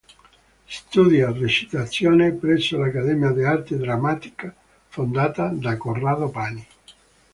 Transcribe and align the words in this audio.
Studia 0.67 1.29
recitazione 1.31 2.31
presso 2.31 2.75
l'Accademia 2.75 3.29
d'arte 3.29 3.77
drammatica 3.77 4.51
fondata 4.87 5.49
da 5.53 5.77
Corrado 5.77 6.27
Pani. 6.29 6.67